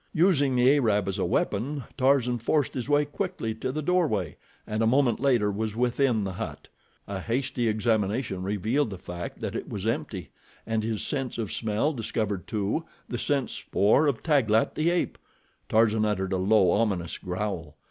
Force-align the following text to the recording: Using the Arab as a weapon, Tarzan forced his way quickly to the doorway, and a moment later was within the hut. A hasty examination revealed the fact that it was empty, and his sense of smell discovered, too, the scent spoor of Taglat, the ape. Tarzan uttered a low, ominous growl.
Using 0.15 0.55
the 0.55 0.67
Arab 0.77 1.07
as 1.07 1.19
a 1.19 1.25
weapon, 1.25 1.83
Tarzan 1.95 2.39
forced 2.39 2.73
his 2.73 2.89
way 2.89 3.05
quickly 3.05 3.53
to 3.53 3.71
the 3.71 3.83
doorway, 3.83 4.35
and 4.65 4.81
a 4.81 4.87
moment 4.87 5.19
later 5.19 5.51
was 5.51 5.75
within 5.75 6.23
the 6.23 6.31
hut. 6.33 6.69
A 7.07 7.19
hasty 7.19 7.67
examination 7.67 8.41
revealed 8.41 8.89
the 8.89 8.97
fact 8.97 9.41
that 9.41 9.53
it 9.55 9.69
was 9.69 9.85
empty, 9.85 10.31
and 10.65 10.81
his 10.81 11.05
sense 11.05 11.37
of 11.37 11.51
smell 11.51 11.93
discovered, 11.93 12.47
too, 12.47 12.83
the 13.09 13.19
scent 13.19 13.51
spoor 13.51 14.07
of 14.07 14.23
Taglat, 14.23 14.73
the 14.73 14.89
ape. 14.89 15.19
Tarzan 15.69 16.03
uttered 16.03 16.33
a 16.33 16.37
low, 16.37 16.71
ominous 16.71 17.19
growl. 17.19 17.77